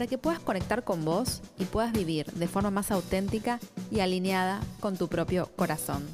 para 0.00 0.08
que 0.08 0.16
puedas 0.16 0.40
conectar 0.40 0.82
con 0.82 1.04
vos 1.04 1.42
y 1.58 1.66
puedas 1.66 1.92
vivir 1.92 2.24
de 2.32 2.48
forma 2.48 2.70
más 2.70 2.90
auténtica 2.90 3.60
y 3.90 4.00
alineada 4.00 4.62
con 4.80 4.96
tu 4.96 5.08
propio 5.08 5.50
corazón. 5.56 6.08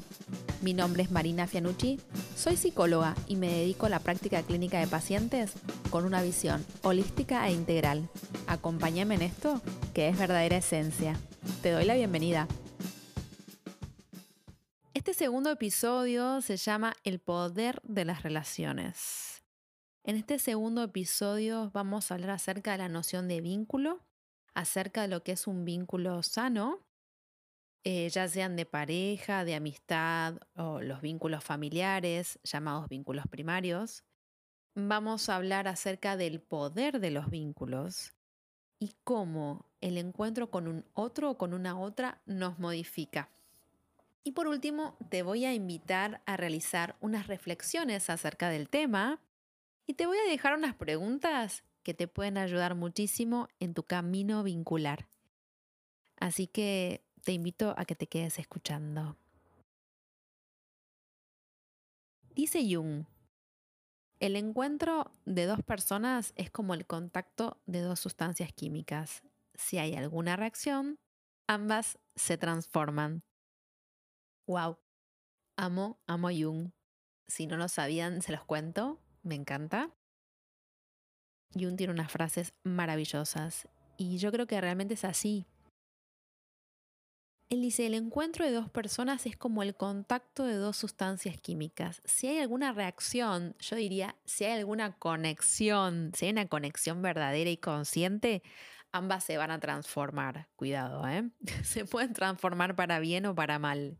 Mi 0.61 0.73
nombre 0.73 1.03
es 1.03 1.09
Marina 1.09 1.47
Fianucci, 1.47 1.97
soy 2.35 2.57
psicóloga 2.57 3.15
y 3.29 3.37
me 3.37 3.47
dedico 3.47 3.85
a 3.85 3.89
la 3.89 4.01
práctica 4.01 4.43
clínica 4.43 4.77
de 4.81 4.87
pacientes 4.87 5.53
con 5.89 6.03
una 6.03 6.21
visión 6.21 6.65
holística 6.81 7.47
e 7.47 7.53
integral. 7.53 8.09
Acompáñame 8.47 9.15
en 9.15 9.21
esto, 9.21 9.61
que 9.93 10.09
es 10.09 10.17
verdadera 10.17 10.57
esencia. 10.57 11.17
Te 11.61 11.71
doy 11.71 11.85
la 11.85 11.95
bienvenida. 11.95 12.45
Este 14.93 15.13
segundo 15.13 15.49
episodio 15.49 16.41
se 16.41 16.57
llama 16.57 16.93
El 17.05 17.19
poder 17.19 17.79
de 17.83 18.03
las 18.03 18.23
relaciones. 18.23 19.46
En 20.07 20.15
este 20.15 20.39
segundo 20.39 20.83
episodio 20.83 21.69
vamos 21.73 22.09
a 22.09 22.13
hablar 22.13 22.29
acerca 22.29 22.71
de 22.71 22.77
la 22.77 22.87
noción 22.87 23.27
de 23.27 23.41
vínculo, 23.41 23.99
acerca 24.53 25.01
de 25.01 25.09
lo 25.09 25.21
que 25.21 25.33
es 25.33 25.47
un 25.47 25.65
vínculo 25.65 26.23
sano, 26.23 26.79
eh, 27.83 28.07
ya 28.07 28.25
sean 28.29 28.55
de 28.55 28.65
pareja, 28.65 29.43
de 29.43 29.55
amistad 29.55 30.35
o 30.55 30.79
los 30.79 31.01
vínculos 31.01 31.43
familiares, 31.43 32.39
llamados 32.45 32.87
vínculos 32.87 33.25
primarios. 33.29 34.05
Vamos 34.75 35.27
a 35.27 35.35
hablar 35.35 35.67
acerca 35.67 36.15
del 36.15 36.39
poder 36.39 37.01
de 37.01 37.11
los 37.11 37.29
vínculos 37.29 38.13
y 38.79 38.95
cómo 39.03 39.65
el 39.81 39.97
encuentro 39.97 40.49
con 40.49 40.69
un 40.69 40.85
otro 40.93 41.31
o 41.31 41.37
con 41.37 41.53
una 41.53 41.77
otra 41.77 42.21
nos 42.25 42.59
modifica. 42.59 43.29
Y 44.23 44.31
por 44.31 44.47
último, 44.47 44.95
te 45.09 45.21
voy 45.21 45.43
a 45.43 45.53
invitar 45.53 46.21
a 46.25 46.37
realizar 46.37 46.95
unas 47.01 47.27
reflexiones 47.27 48.09
acerca 48.09 48.47
del 48.47 48.69
tema 48.69 49.19
y 49.87 49.93
te 49.93 50.05
voy 50.05 50.17
a 50.17 50.29
dejar 50.29 50.53
unas 50.53 50.75
preguntas 50.75 51.63
que 51.81 51.93
te 51.93 52.09
pueden 52.09 52.37
ayudar 52.37 52.75
muchísimo 52.75 53.47
en 53.61 53.73
tu 53.73 53.83
camino 53.83 54.43
vincular. 54.43 55.07
Así 56.17 56.47
que 56.47 57.05
te 57.23 57.31
invito 57.31 57.73
a 57.77 57.85
que 57.85 57.95
te 57.95 58.07
quedes 58.07 58.37
escuchando. 58.37 59.15
Dice 62.35 62.67
Jung, 62.69 63.05
el 64.19 64.35
encuentro 64.35 65.11
de 65.25 65.45
dos 65.45 65.63
personas 65.63 66.33
es 66.35 66.51
como 66.51 66.73
el 66.73 66.85
contacto 66.85 67.61
de 67.65 67.79
dos 67.79 68.01
sustancias 68.01 68.51
químicas. 68.51 69.23
Si 69.53 69.77
hay 69.77 69.95
alguna 69.95 70.35
reacción, 70.35 70.99
ambas 71.47 71.97
se 72.15 72.37
transforman. 72.37 73.23
Wow, 74.47 74.79
amo, 75.55 75.97
amo 76.07 76.27
Jung. 76.29 76.71
Si 77.27 77.47
no 77.47 77.55
lo 77.55 77.69
sabían, 77.69 78.21
se 78.21 78.33
los 78.33 78.43
cuento 78.43 78.99
me 79.27 79.35
encanta. 79.35 79.91
Jung 81.53 81.75
tiene 81.77 81.93
unas 81.93 82.11
frases 82.11 82.53
maravillosas 82.63 83.67
y 83.97 84.17
yo 84.17 84.31
creo 84.31 84.47
que 84.47 84.59
realmente 84.59 84.95
es 84.95 85.03
así. 85.03 85.45
Él 87.49 87.61
dice, 87.61 87.85
el 87.87 87.93
encuentro 87.93 88.43
de 88.43 88.51
dos 88.51 88.69
personas 88.69 89.25
es 89.25 89.37
como 89.37 89.63
el 89.63 89.73
contacto 89.73 90.43
de 90.43 90.55
dos 90.55 90.75
sustancias 90.75 91.39
químicas. 91.39 92.01
Si 92.03 92.27
hay 92.27 92.39
alguna 92.39 92.73
reacción, 92.73 93.55
yo 93.59 93.77
diría, 93.77 94.17
si 94.25 94.43
hay 94.43 94.59
alguna 94.59 94.97
conexión, 94.97 96.11
si 96.13 96.25
hay 96.25 96.31
una 96.31 96.47
conexión 96.47 97.01
verdadera 97.01 97.49
y 97.49 97.55
consciente, 97.55 98.43
ambas 98.91 99.23
se 99.23 99.37
van 99.37 99.51
a 99.51 99.61
transformar. 99.61 100.49
Cuidado, 100.57 101.07
¿eh? 101.07 101.29
Se 101.63 101.85
pueden 101.85 102.11
transformar 102.13 102.75
para 102.75 102.99
bien 102.99 103.25
o 103.25 103.33
para 103.33 103.59
mal. 103.59 103.97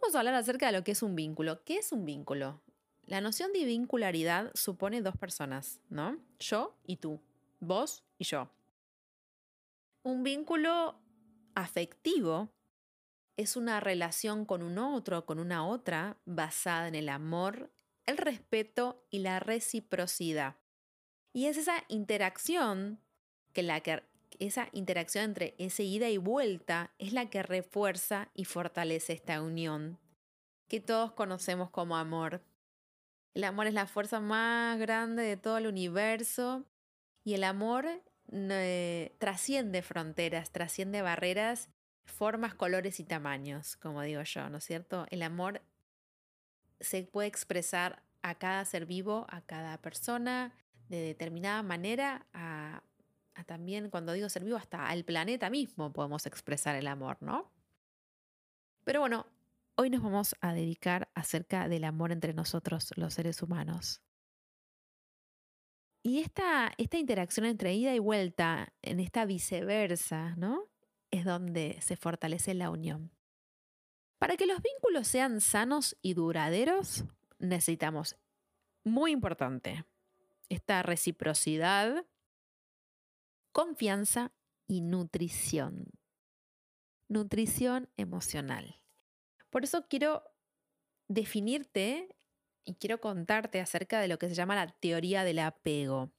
Vamos 0.00 0.16
a 0.16 0.18
hablar 0.18 0.34
acerca 0.34 0.66
de 0.66 0.72
lo 0.72 0.82
que 0.82 0.92
es 0.92 1.02
un 1.02 1.14
vínculo. 1.14 1.62
¿Qué 1.64 1.78
es 1.78 1.92
un 1.92 2.04
vínculo? 2.04 2.62
La 3.08 3.22
noción 3.22 3.54
de 3.54 3.64
vincularidad 3.64 4.50
supone 4.54 5.00
dos 5.00 5.16
personas, 5.16 5.80
¿no? 5.88 6.18
Yo 6.38 6.76
y 6.84 6.96
tú, 6.96 7.22
vos 7.58 8.04
y 8.18 8.24
yo. 8.24 8.50
Un 10.02 10.22
vínculo 10.22 11.00
afectivo 11.54 12.50
es 13.38 13.56
una 13.56 13.80
relación 13.80 14.44
con 14.44 14.62
un 14.62 14.76
otro, 14.76 15.24
con 15.24 15.38
una 15.38 15.66
otra, 15.66 16.18
basada 16.26 16.86
en 16.86 16.94
el 16.94 17.08
amor, 17.08 17.72
el 18.04 18.18
respeto 18.18 19.02
y 19.08 19.20
la 19.20 19.40
reciprocidad. 19.40 20.56
Y 21.32 21.46
es 21.46 21.56
esa 21.56 21.84
interacción 21.88 23.00
que 23.54 23.62
la 23.62 23.80
que 23.80 24.02
esa 24.38 24.68
interacción 24.72 25.24
entre 25.24 25.56
ida 25.56 26.10
y 26.10 26.18
vuelta 26.18 26.92
es 26.98 27.14
la 27.14 27.30
que 27.30 27.42
refuerza 27.42 28.28
y 28.34 28.44
fortalece 28.44 29.14
esta 29.14 29.40
unión 29.40 29.98
que 30.68 30.80
todos 30.80 31.12
conocemos 31.12 31.70
como 31.70 31.96
amor. 31.96 32.42
El 33.38 33.44
amor 33.44 33.68
es 33.68 33.74
la 33.74 33.86
fuerza 33.86 34.18
más 34.18 34.80
grande 34.80 35.22
de 35.22 35.36
todo 35.36 35.58
el 35.58 35.68
universo 35.68 36.64
y 37.22 37.34
el 37.34 37.44
amor 37.44 37.86
eh, 38.32 39.14
trasciende 39.20 39.80
fronteras, 39.82 40.50
trasciende 40.50 41.02
barreras, 41.02 41.68
formas, 42.04 42.56
colores 42.56 42.98
y 42.98 43.04
tamaños, 43.04 43.76
como 43.76 44.02
digo 44.02 44.22
yo, 44.22 44.50
¿no 44.50 44.58
es 44.58 44.64
cierto? 44.64 45.06
El 45.10 45.22
amor 45.22 45.62
se 46.80 47.04
puede 47.04 47.28
expresar 47.28 48.02
a 48.22 48.34
cada 48.34 48.64
ser 48.64 48.86
vivo, 48.86 49.24
a 49.28 49.40
cada 49.42 49.80
persona, 49.80 50.52
de 50.88 51.00
determinada 51.00 51.62
manera, 51.62 52.26
a, 52.32 52.82
a 53.36 53.44
también, 53.44 53.88
cuando 53.88 54.14
digo 54.14 54.28
ser 54.28 54.42
vivo, 54.42 54.56
hasta 54.56 54.88
al 54.88 55.04
planeta 55.04 55.48
mismo 55.48 55.92
podemos 55.92 56.26
expresar 56.26 56.74
el 56.74 56.88
amor, 56.88 57.18
¿no? 57.20 57.52
Pero 58.82 58.98
bueno, 58.98 59.26
Hoy 59.80 59.90
nos 59.90 60.02
vamos 60.02 60.34
a 60.40 60.52
dedicar 60.54 61.08
acerca 61.14 61.68
del 61.68 61.84
amor 61.84 62.10
entre 62.10 62.34
nosotros, 62.34 62.90
los 62.96 63.14
seres 63.14 63.44
humanos. 63.44 64.02
Y 66.02 66.18
esta, 66.18 66.72
esta 66.78 66.98
interacción 66.98 67.46
entre 67.46 67.74
ida 67.74 67.94
y 67.94 68.00
vuelta, 68.00 68.72
en 68.82 68.98
esta 68.98 69.24
viceversa, 69.24 70.34
¿no? 70.34 70.64
Es 71.12 71.24
donde 71.24 71.78
se 71.80 71.94
fortalece 71.94 72.54
la 72.54 72.70
unión. 72.70 73.12
Para 74.18 74.36
que 74.36 74.46
los 74.46 74.60
vínculos 74.60 75.06
sean 75.06 75.40
sanos 75.40 75.96
y 76.02 76.14
duraderos, 76.14 77.04
necesitamos, 77.38 78.16
muy 78.82 79.12
importante, 79.12 79.84
esta 80.48 80.82
reciprocidad, 80.82 82.04
confianza 83.52 84.32
y 84.66 84.80
nutrición. 84.80 85.84
Nutrición 87.06 87.88
emocional. 87.96 88.82
Por 89.50 89.64
eso 89.64 89.86
quiero 89.88 90.22
definirte 91.08 92.14
y 92.64 92.74
quiero 92.74 93.00
contarte 93.00 93.60
acerca 93.60 94.00
de 94.00 94.08
lo 94.08 94.18
que 94.18 94.28
se 94.28 94.34
llama 94.34 94.54
la 94.54 94.68
teoría 94.68 95.24
del 95.24 95.38
apego. 95.38 96.12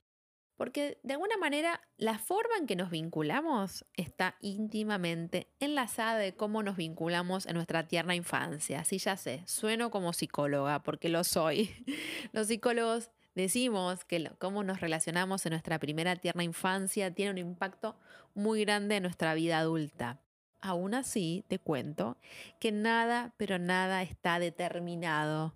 Porque 0.59 0.99
de 1.03 1.13
alguna 1.13 1.37
manera 1.37 1.79
la 1.95 2.19
forma 2.19 2.57
en 2.59 2.67
que 2.67 2.75
nos 2.75 2.89
vinculamos 2.89 3.85
está 3.93 4.35
íntimamente 4.41 5.47
enlazada 5.61 6.17
de 6.17 6.35
cómo 6.35 6.63
nos 6.63 6.75
vinculamos 6.75 7.45
en 7.45 7.53
nuestra 7.53 7.87
tierna 7.87 8.13
infancia. 8.13 8.83
Sí, 8.83 8.97
ya 8.97 9.15
sé, 9.15 9.41
sueno 9.45 9.89
como 9.89 10.11
psicóloga 10.11 10.83
porque 10.83 11.07
lo 11.07 11.23
soy. 11.23 11.69
Los 12.33 12.47
psicólogos 12.47 13.09
decimos 13.35 14.03
que 14.03 14.31
cómo 14.37 14.65
nos 14.65 14.81
relacionamos 14.81 15.45
en 15.45 15.51
nuestra 15.51 15.79
primera 15.79 16.17
tierna 16.17 16.43
infancia 16.43 17.13
tiene 17.13 17.31
un 17.31 17.37
impacto 17.37 17.95
muy 18.33 18.65
grande 18.65 18.97
en 18.97 19.03
nuestra 19.03 19.33
vida 19.35 19.59
adulta. 19.59 20.19
Aún 20.61 20.93
así, 20.93 21.45
te 21.47 21.59
cuento 21.59 22.17
que 22.59 22.71
nada, 22.71 23.33
pero 23.37 23.59
nada 23.59 24.03
está 24.03 24.39
determinado. 24.39 25.55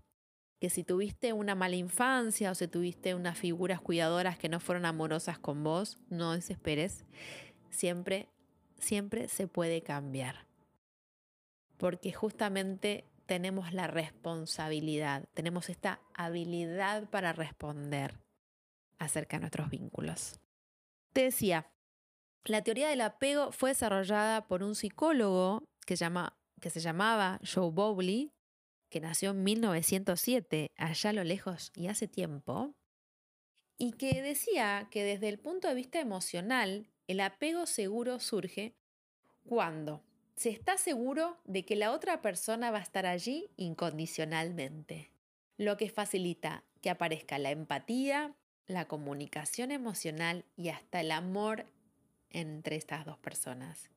Que 0.60 0.70
si 0.70 0.84
tuviste 0.84 1.34
una 1.34 1.56
mala 1.56 1.76
infancia 1.76 2.52
o 2.52 2.56
si 2.56 2.68
tuviste 2.68 3.16
unas 3.16 3.38
figuras 3.38 3.82
cuidadoras 3.82 4.38
que 4.38 4.48
no 4.48 4.62
fueron 4.62 4.86
amorosas 4.86 5.38
con 5.38 5.64
vos, 5.64 6.00
no 6.10 6.32
desesperes. 6.32 7.06
Siempre, 7.70 8.30
siempre 8.80 9.28
se 9.28 9.48
puede 9.48 9.82
cambiar. 9.82 10.48
Porque 11.78 12.14
justamente 12.14 13.06
tenemos 13.26 13.74
la 13.74 13.88
responsabilidad, 13.88 15.28
tenemos 15.34 15.70
esta 15.70 16.00
habilidad 16.14 17.10
para 17.10 17.34
responder 17.34 18.20
acerca 19.00 19.38
de 19.38 19.42
nuestros 19.42 19.70
vínculos. 19.70 20.40
Te 21.12 21.24
decía, 21.24 21.68
la 22.46 22.62
teoría 22.62 22.90
del 22.90 23.02
apego 23.02 23.52
fue 23.52 23.72
desarrollada 23.72 24.48
por 24.48 24.64
un 24.64 24.76
psicólogo 24.76 25.64
que, 25.86 25.96
se 25.96 26.80
llamaba 26.80 27.40
Joe 27.44 27.72
Bowley, 27.72 28.32
que 28.90 29.00
nació 29.00 29.32
en 29.32 29.44
1907, 29.44 30.72
allá 30.78 31.10
a 31.10 31.14
lo 31.14 31.24
lejos 31.24 31.72
y 31.76 31.88
hace 31.88 32.08
tiempo, 32.08 32.76
y 33.78 33.94
que 33.94 34.22
decía 34.22 34.88
que 34.92 35.04
desde 35.04 35.30
el 35.30 35.40
punto 35.40 35.68
de 35.68 35.74
vista 35.74 36.00
emocional, 36.00 36.88
el 37.08 37.20
apego 37.20 37.66
seguro 37.66 38.20
surge 38.20 38.76
cuando 39.46 40.04
se 40.36 40.50
está 40.50 40.78
seguro 40.78 41.38
de 41.46 41.66
que 41.66 41.76
la 41.76 41.92
otra 41.92 42.22
persona 42.22 42.72
va 42.72 42.80
a 42.80 42.84
estar 42.84 43.06
allí 43.06 43.50
incondicionalmente, 43.58 45.12
lo 45.58 45.78
que 45.78 45.90
facilita 45.90 46.64
que 46.82 46.90
aparezca 46.90 47.38
la 47.40 47.52
empatía, 47.52 48.36
la 48.68 48.88
comunicación 48.88 49.72
emocional 49.72 50.46
y 50.56 50.70
hasta 50.70 51.02
el 51.02 51.12
amor 51.12 51.66
entre 52.34 52.76
estas 52.76 53.06
dos 53.06 53.18
personas. 53.18 53.90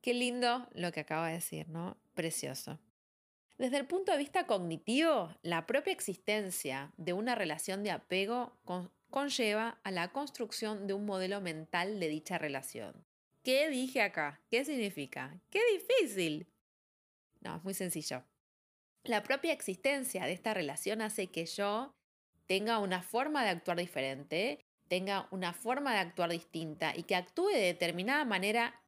Qué 0.00 0.14
lindo 0.14 0.68
lo 0.74 0.92
que 0.92 1.00
acaba 1.00 1.28
de 1.28 1.34
decir, 1.34 1.68
¿no? 1.68 1.96
Precioso. 2.14 2.78
Desde 3.58 3.78
el 3.78 3.86
punto 3.86 4.12
de 4.12 4.18
vista 4.18 4.46
cognitivo, 4.46 5.34
la 5.42 5.66
propia 5.66 5.92
existencia 5.92 6.92
de 6.96 7.12
una 7.12 7.34
relación 7.34 7.82
de 7.82 7.90
apego 7.90 8.56
conlleva 9.10 9.80
a 9.82 9.90
la 9.90 10.12
construcción 10.12 10.86
de 10.86 10.94
un 10.94 11.04
modelo 11.04 11.40
mental 11.40 11.98
de 11.98 12.08
dicha 12.08 12.38
relación. 12.38 13.04
¿Qué 13.42 13.68
dije 13.68 14.02
acá? 14.02 14.40
¿Qué 14.48 14.64
significa? 14.64 15.40
¡Qué 15.50 15.60
difícil! 15.72 16.46
No, 17.40 17.56
es 17.56 17.64
muy 17.64 17.74
sencillo. 17.74 18.22
La 19.02 19.22
propia 19.22 19.52
existencia 19.52 20.24
de 20.26 20.32
esta 20.32 20.54
relación 20.54 21.02
hace 21.02 21.28
que 21.28 21.46
yo 21.46 21.94
tenga 22.46 22.78
una 22.78 23.02
forma 23.02 23.42
de 23.42 23.50
actuar 23.50 23.78
diferente, 23.78 24.60
tenga 24.88 25.28
una 25.30 25.52
forma 25.52 25.92
de 25.92 25.98
actuar 25.98 26.30
distinta 26.30 26.96
y 26.96 27.04
que 27.04 27.14
actúe 27.14 27.48
de 27.48 27.60
determinada 27.60 28.24
manera 28.24 28.80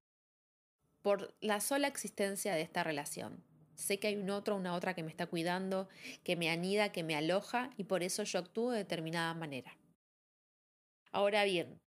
por 1.02 1.34
la 1.40 1.60
sola 1.60 1.88
existencia 1.88 2.54
de 2.54 2.62
esta 2.62 2.82
relación. 2.84 3.42
Sé 3.74 3.98
que 3.98 4.08
hay 4.08 4.16
un 4.16 4.28
otro, 4.28 4.56
una 4.56 4.74
otra 4.74 4.94
que 4.94 5.02
me 5.02 5.10
está 5.10 5.26
cuidando, 5.26 5.88
que 6.22 6.36
me 6.36 6.50
anida, 6.50 6.92
que 6.92 7.02
me 7.02 7.16
aloja 7.16 7.70
y 7.76 7.84
por 7.84 8.02
eso 8.02 8.24
yo 8.24 8.38
actúo 8.38 8.72
de 8.72 8.78
determinada 8.78 9.32
manera. 9.32 9.76
Ahora 11.12 11.44
bien, 11.44 11.80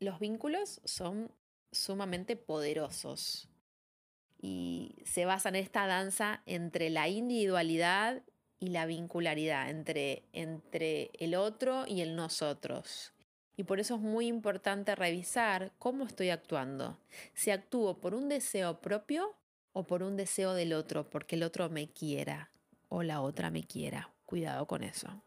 los 0.00 0.18
vínculos 0.20 0.80
son 0.84 1.32
sumamente 1.72 2.36
poderosos 2.36 3.48
y 4.40 4.96
se 5.06 5.24
basan 5.24 5.56
en 5.56 5.64
esta 5.64 5.86
danza 5.86 6.42
entre 6.44 6.90
la 6.90 7.08
individualidad 7.08 8.22
y 8.60 8.68
la 8.68 8.84
vincularidad, 8.84 9.70
entre, 9.70 10.24
entre 10.32 11.10
el 11.18 11.34
otro 11.34 11.86
y 11.86 12.02
el 12.02 12.16
nosotros. 12.16 13.13
Y 13.56 13.64
por 13.64 13.80
eso 13.80 13.94
es 13.96 14.00
muy 14.00 14.26
importante 14.26 14.94
revisar 14.94 15.72
cómo 15.78 16.04
estoy 16.04 16.30
actuando. 16.30 16.98
Si 17.34 17.50
actúo 17.50 17.98
por 17.98 18.14
un 18.14 18.28
deseo 18.28 18.80
propio 18.80 19.34
o 19.72 19.84
por 19.84 20.02
un 20.02 20.16
deseo 20.16 20.54
del 20.54 20.72
otro, 20.72 21.08
porque 21.08 21.36
el 21.36 21.42
otro 21.42 21.68
me 21.70 21.88
quiera 21.88 22.50
o 22.88 23.02
la 23.02 23.20
otra 23.20 23.50
me 23.50 23.64
quiera. 23.64 24.12
Cuidado 24.26 24.66
con 24.66 24.82
eso. 24.82 25.22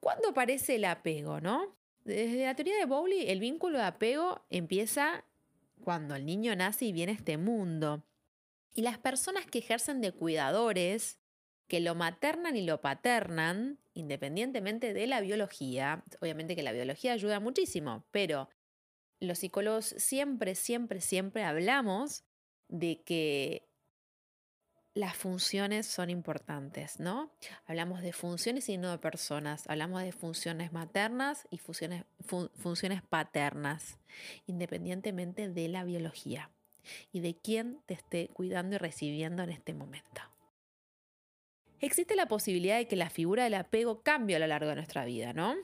¿Cuándo 0.00 0.28
aparece 0.28 0.76
el 0.76 0.84
apego, 0.84 1.40
no? 1.40 1.76
Desde 2.04 2.44
la 2.44 2.54
teoría 2.54 2.76
de 2.76 2.86
Bowley, 2.86 3.28
el 3.30 3.40
vínculo 3.40 3.78
de 3.78 3.84
apego 3.84 4.42
empieza 4.50 5.24
cuando 5.84 6.14
el 6.14 6.24
niño 6.24 6.54
nace 6.56 6.86
y 6.86 6.92
viene 6.92 7.12
a 7.12 7.14
este 7.14 7.36
mundo. 7.36 8.02
Y 8.74 8.82
las 8.82 8.98
personas 8.98 9.46
que 9.46 9.58
ejercen 9.58 10.00
de 10.00 10.12
cuidadores, 10.12 11.18
que 11.66 11.80
lo 11.80 11.94
maternan 11.94 12.56
y 12.56 12.62
lo 12.62 12.80
paternan, 12.80 13.78
independientemente 13.98 14.94
de 14.94 15.06
la 15.06 15.20
biología, 15.20 16.04
obviamente 16.20 16.56
que 16.56 16.62
la 16.62 16.72
biología 16.72 17.12
ayuda 17.12 17.40
muchísimo, 17.40 18.04
pero 18.10 18.48
los 19.20 19.38
psicólogos 19.38 19.86
siempre, 19.98 20.54
siempre, 20.54 21.00
siempre 21.00 21.44
hablamos 21.44 22.24
de 22.68 23.02
que 23.02 23.68
las 24.94 25.16
funciones 25.16 25.86
son 25.86 26.10
importantes, 26.10 26.98
¿no? 26.98 27.32
Hablamos 27.66 28.02
de 28.02 28.12
funciones 28.12 28.68
y 28.68 28.78
no 28.78 28.90
de 28.90 28.98
personas. 28.98 29.64
Hablamos 29.68 30.02
de 30.02 30.10
funciones 30.10 30.72
maternas 30.72 31.46
y 31.50 31.58
funciones, 31.58 32.04
funciones 32.56 33.02
paternas, 33.02 33.98
independientemente 34.46 35.48
de 35.48 35.68
la 35.68 35.84
biología 35.84 36.50
y 37.12 37.20
de 37.20 37.36
quién 37.36 37.80
te 37.86 37.94
esté 37.94 38.28
cuidando 38.28 38.74
y 38.74 38.78
recibiendo 38.78 39.42
en 39.44 39.50
este 39.50 39.72
momento. 39.72 40.20
Existe 41.80 42.16
la 42.16 42.26
posibilidad 42.26 42.76
de 42.76 42.88
que 42.88 42.96
la 42.96 43.10
figura 43.10 43.44
del 43.44 43.54
apego 43.54 44.02
cambie 44.02 44.36
a 44.36 44.38
lo 44.38 44.46
largo 44.46 44.70
de 44.70 44.76
nuestra 44.76 45.04
vida, 45.04 45.32
¿no? 45.32 45.54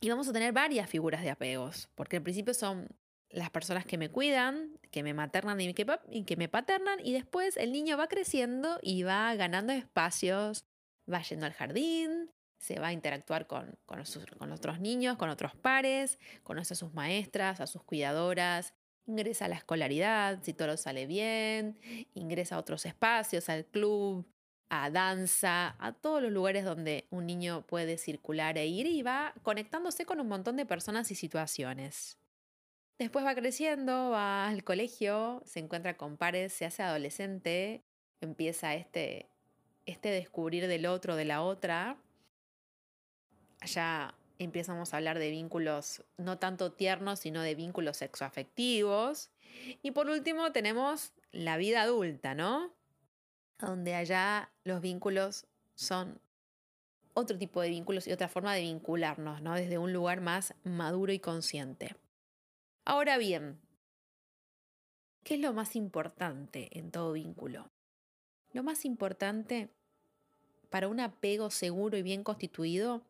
Y 0.00 0.10
vamos 0.10 0.28
a 0.28 0.32
tener 0.32 0.52
varias 0.52 0.88
figuras 0.88 1.22
de 1.22 1.30
apegos, 1.30 1.88
porque 1.94 2.16
en 2.16 2.24
principio 2.24 2.54
son 2.54 2.88
las 3.30 3.50
personas 3.50 3.84
que 3.84 3.98
me 3.98 4.10
cuidan, 4.10 4.78
que 4.90 5.02
me 5.02 5.14
maternan 5.14 5.60
y 5.60 5.74
que, 5.74 6.36
me 6.36 6.48
paternan, 6.48 6.98
y 7.02 7.12
después 7.12 7.56
el 7.56 7.72
niño 7.72 7.96
va 7.96 8.08
creciendo 8.08 8.78
y 8.82 9.02
va 9.02 9.34
ganando 9.34 9.72
espacios, 9.72 10.64
va 11.12 11.22
yendo 11.22 11.46
al 11.46 11.52
jardín, 11.52 12.30
se 12.58 12.80
va 12.80 12.88
a 12.88 12.92
interactuar 12.92 13.46
con, 13.46 13.78
otros 13.86 14.80
niños, 14.80 15.16
con 15.16 15.30
otros 15.30 15.54
pares, 15.56 16.18
conoce 16.42 16.74
a 16.74 16.76
sus 16.76 16.94
maestras, 16.94 17.60
a 17.60 17.66
sus 17.66 17.82
cuidadoras, 17.82 18.74
ingresa 19.06 19.46
a 19.46 19.48
la 19.48 19.56
escolaridad, 19.56 20.42
si 20.42 20.54
todo 20.54 20.76
sale 20.76 21.06
bien, 21.06 21.78
ingresa 22.14 22.56
a 22.56 22.58
otros 22.58 22.86
espacios, 22.86 23.48
al 23.48 23.66
club, 23.66 24.26
a 24.70 24.90
danza, 24.90 25.76
a 25.78 25.92
todos 25.92 26.22
los 26.22 26.32
lugares 26.32 26.64
donde 26.64 27.06
un 27.10 27.26
niño 27.26 27.66
puede 27.66 27.98
circular 27.98 28.58
e 28.58 28.66
ir 28.66 28.86
y 28.86 29.02
va 29.02 29.34
conectándose 29.42 30.04
con 30.04 30.20
un 30.20 30.28
montón 30.28 30.56
de 30.56 30.66
personas 30.66 31.10
y 31.10 31.14
situaciones. 31.14 32.18
Después 32.98 33.24
va 33.24 33.34
creciendo, 33.34 34.10
va 34.10 34.48
al 34.48 34.64
colegio, 34.64 35.42
se 35.46 35.60
encuentra 35.60 35.96
con 35.96 36.16
pares, 36.16 36.52
se 36.52 36.64
hace 36.64 36.82
adolescente, 36.82 37.84
empieza 38.20 38.74
este, 38.74 39.28
este 39.86 40.10
descubrir 40.10 40.66
del 40.66 40.86
otro, 40.86 41.14
de 41.14 41.24
la 41.24 41.42
otra. 41.42 41.96
Ya 43.64 44.14
empezamos 44.38 44.92
a 44.92 44.96
hablar 44.96 45.18
de 45.18 45.30
vínculos 45.30 46.04
no 46.16 46.38
tanto 46.38 46.72
tiernos, 46.72 47.20
sino 47.20 47.42
de 47.42 47.54
vínculos 47.54 47.98
sexoafectivos. 47.98 49.30
Y 49.82 49.92
por 49.92 50.08
último 50.08 50.52
tenemos 50.52 51.12
la 51.30 51.56
vida 51.56 51.82
adulta, 51.82 52.34
¿no? 52.34 52.72
Donde 53.58 53.94
allá 53.94 54.50
los 54.64 54.80
vínculos 54.80 55.46
son 55.74 56.20
otro 57.14 57.36
tipo 57.36 57.60
de 57.60 57.70
vínculos 57.70 58.06
y 58.06 58.12
otra 58.12 58.28
forma 58.28 58.54
de 58.54 58.62
vincularnos, 58.62 59.42
¿no? 59.42 59.54
Desde 59.54 59.78
un 59.78 59.92
lugar 59.92 60.20
más 60.20 60.54
maduro 60.64 61.12
y 61.12 61.18
consciente. 61.18 61.96
Ahora 62.84 63.18
bien, 63.18 63.60
¿qué 65.24 65.34
es 65.34 65.40
lo 65.40 65.52
más 65.52 65.74
importante 65.76 66.78
en 66.78 66.90
todo 66.90 67.12
vínculo? 67.12 67.70
Lo 68.52 68.62
más 68.62 68.84
importante 68.84 69.68
para 70.70 70.88
un 70.88 71.00
apego 71.00 71.50
seguro 71.50 71.96
y 71.98 72.02
bien 72.02 72.22
constituido 72.22 73.02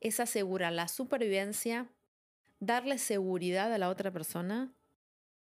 es 0.00 0.20
asegurar 0.20 0.72
la 0.72 0.88
supervivencia, 0.88 1.88
darle 2.60 2.98
seguridad 2.98 3.72
a 3.72 3.78
la 3.78 3.88
otra 3.88 4.10
persona, 4.10 4.72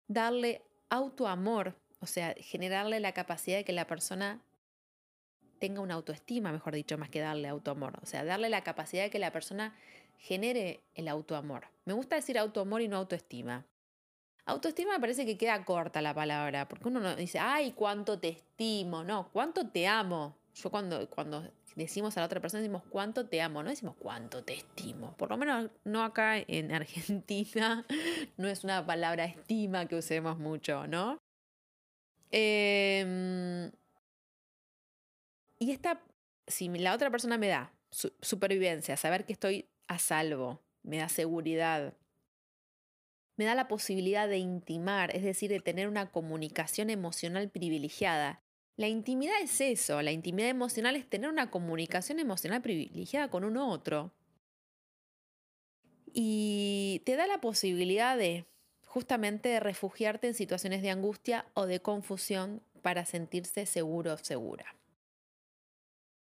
darle 0.07 0.61
autoamor, 0.89 1.75
o 2.01 2.07
sea, 2.07 2.35
generarle 2.37 2.99
la 2.99 3.13
capacidad 3.13 3.57
de 3.57 3.63
que 3.63 3.73
la 3.73 3.87
persona 3.87 4.41
tenga 5.59 5.81
una 5.81 5.93
autoestima, 5.93 6.51
mejor 6.51 6.73
dicho, 6.73 6.97
más 6.97 7.09
que 7.09 7.19
darle 7.19 7.47
autoamor. 7.47 7.99
O 8.01 8.05
sea, 8.05 8.25
darle 8.25 8.49
la 8.49 8.63
capacidad 8.63 9.03
de 9.03 9.11
que 9.11 9.19
la 9.19 9.31
persona 9.31 9.75
genere 10.17 10.81
el 10.95 11.07
autoamor. 11.07 11.67
Me 11.85 11.93
gusta 11.93 12.15
decir 12.15 12.37
autoamor 12.37 12.81
y 12.81 12.87
no 12.87 12.97
autoestima. 12.97 13.65
Autoestima 14.45 14.93
me 14.93 14.99
parece 14.99 15.25
que 15.25 15.37
queda 15.37 15.63
corta 15.63 16.01
la 16.01 16.15
palabra, 16.15 16.67
porque 16.67 16.87
uno 16.87 16.99
no 16.99 17.15
dice, 17.15 17.37
ay, 17.37 17.73
cuánto 17.73 18.19
te 18.19 18.29
estimo, 18.29 19.03
no, 19.03 19.29
cuánto 19.31 19.69
te 19.69 19.87
amo. 19.87 20.35
Yo 20.55 20.71
cuando, 20.71 21.07
cuando 21.09 21.47
decimos 21.75 22.17
a 22.17 22.21
la 22.21 22.25
otra 22.25 22.41
persona 22.41 22.61
decimos 22.61 22.83
cuánto 22.89 23.27
te 23.27 23.41
amo, 23.41 23.61
no 23.61 23.69
decimos 23.69 23.95
cuánto 23.99 24.43
te 24.43 24.55
estimo. 24.55 25.15
Por 25.15 25.29
lo 25.29 25.37
menos 25.37 25.69
no 25.83 26.03
acá 26.03 26.39
en 26.39 26.73
Argentina, 26.73 27.85
no 28.37 28.47
es 28.47 28.63
una 28.63 28.83
palabra 28.85 29.25
estima 29.25 29.85
que 29.85 29.95
usemos 29.95 30.39
mucho, 30.39 30.87
¿no? 30.87 31.20
Em, 32.31 33.71
y 35.59 35.71
esta, 35.71 36.01
si 36.47 36.69
la 36.69 36.95
otra 36.95 37.11
persona 37.11 37.37
me 37.37 37.47
da 37.47 37.73
supervivencia, 38.21 38.95
saber 38.97 39.25
que 39.25 39.33
estoy 39.33 39.69
a 39.87 39.99
salvo, 39.99 40.63
me 40.83 40.97
da 40.97 41.09
seguridad, 41.09 41.93
me 43.35 43.45
da 43.45 43.55
la 43.55 43.67
posibilidad 43.67 44.27
de 44.27 44.37
intimar, 44.37 45.15
es 45.15 45.23
decir, 45.23 45.49
de 45.49 45.59
tener 45.59 45.87
una 45.87 46.11
comunicación 46.11 46.89
emocional 46.89 47.49
privilegiada. 47.49 48.41
La 48.77 48.87
intimidad 48.87 49.41
es 49.41 49.59
eso, 49.59 50.01
la 50.01 50.11
intimidad 50.11 50.49
emocional 50.49 50.95
es 50.95 51.09
tener 51.09 51.29
una 51.29 51.51
comunicación 51.51 52.19
emocional 52.19 52.61
privilegiada 52.61 53.29
con 53.29 53.43
un 53.43 53.57
otro. 53.57 54.13
Y 56.13 57.01
te 57.05 57.15
da 57.15 57.27
la 57.27 57.41
posibilidad 57.41 58.17
de 58.17 58.45
justamente 58.91 59.57
refugiarte 59.61 60.27
en 60.27 60.33
situaciones 60.33 60.81
de 60.81 60.89
angustia 60.89 61.45
o 61.53 61.65
de 61.65 61.81
confusión 61.81 62.61
para 62.81 63.05
sentirse 63.05 63.65
seguro 63.65 64.15
o 64.15 64.17
segura. 64.17 64.75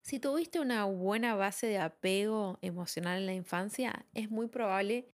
Si 0.01 0.20
tuviste 0.20 0.60
una 0.60 0.84
buena 0.84 1.36
base 1.36 1.68
de 1.68 1.78
apego 1.78 2.60
emocional 2.62 3.20
en 3.20 3.28
la 3.28 3.34
infancia, 3.34 4.06
es 4.13 4.30
muy 4.30 4.48
probable 4.48 5.08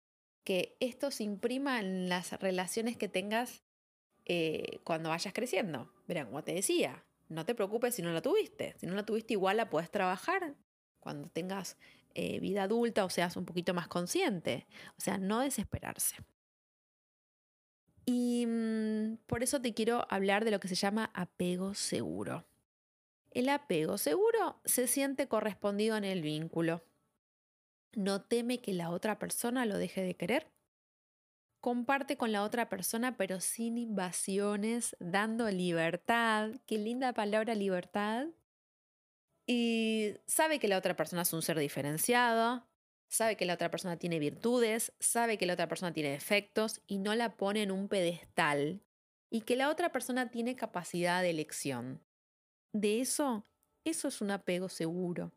que 0.45 0.77
esto 0.79 1.11
se 1.11 1.25
imprima 1.25 1.81
en 1.81 2.09
las 2.09 2.31
relaciones 2.39 2.97
que 2.97 3.09
tengas 3.09 3.65
eh, 4.25 4.79
cuando 4.85 5.09
vayas 5.09 5.35
creciendo. 5.35 5.93
Verán, 6.07 6.27
como 6.27 6.45
te 6.45 6.55
decía, 6.55 7.05
no 7.29 7.45
te 7.45 7.57
preocupes 7.57 7.97
si 7.97 8.03
no 8.03 8.13
la 8.13 8.23
tuviste. 8.23 8.77
Si 8.79 8.87
no 8.87 8.95
la 8.95 9.05
tuviste, 9.05 9.33
igual 9.33 9.57
la 9.57 9.69
puedes 9.69 9.91
trabajar 9.91 10.55
cuando 11.01 11.29
tengas 11.29 11.77
eh, 12.15 12.39
vida 12.39 12.63
adulta 12.63 13.05
o 13.05 13.11
seas 13.11 13.37
un 13.37 13.47
poquito 13.47 13.75
más 13.75 13.89
consciente. 13.89 14.69
O 14.97 15.01
sea, 15.01 15.19
no 15.19 15.41
desesperarse. 15.41 16.19
Y 18.13 18.45
mm, 18.47 19.17
por 19.27 19.43
eso 19.43 19.63
te 19.63 19.73
quiero 19.73 20.07
hablar 20.11 20.45
de 20.45 20.51
lo 20.51 20.61
que 20.61 20.69
se 20.69 20.75
llama 20.75 21.11
apego 21.15 21.73
seguro. 21.73 22.45
El 23.31 23.49
apego 23.49 23.97
seguro 23.97 24.61
se 24.67 24.87
siente 24.87 25.29
correspondido 25.29 25.97
en 25.97 26.05
el 26.05 26.21
vínculo. 26.21 26.85
No 27.95 28.21
teme 28.21 28.61
que 28.61 28.75
la 28.75 28.91
otra 28.91 29.19
persona 29.19 29.65
lo 29.65 29.79
deje 29.79 30.03
de 30.03 30.15
querer. 30.15 30.53
Comparte 31.61 32.19
con 32.19 32.33
la 32.33 32.43
otra 32.43 32.69
persona 32.69 33.17
pero 33.17 33.41
sin 33.41 33.79
invasiones, 33.79 34.95
dando 35.01 35.51
libertad. 35.51 36.51
Qué 36.67 36.77
linda 36.77 37.15
palabra 37.15 37.55
libertad. 37.55 38.27
Y 39.47 40.17
sabe 40.27 40.59
que 40.59 40.69
la 40.69 40.77
otra 40.77 40.97
persona 40.97 41.23
es 41.23 41.33
un 41.33 41.41
ser 41.41 41.59
diferenciado, 41.59 42.67
sabe 43.13 43.37
que 43.37 43.45
la 43.45 43.55
otra 43.55 43.71
persona 43.71 43.99
tiene 43.99 44.19
virtudes, 44.19 44.95
sabe 44.99 45.37
que 45.37 45.45
la 45.45 45.53
otra 45.53 45.69
persona 45.69 45.93
tiene 45.93 46.11
defectos 46.11 46.81
y 46.87 46.99
no 46.99 47.15
la 47.15 47.37
pone 47.37 47.63
en 47.63 47.71
un 47.71 47.89
pedestal 47.89 48.81
y 49.31 49.43
que 49.43 49.55
la 49.55 49.69
otra 49.69 49.93
persona 49.93 50.31
tiene 50.31 50.57
capacidad 50.57 51.21
de 51.21 51.29
elección. 51.29 52.01
De 52.73 53.01
eso, 53.01 53.45
eso 53.85 54.09
es 54.09 54.23
un 54.23 54.31
apego 54.31 54.71
seguro. 54.71 55.31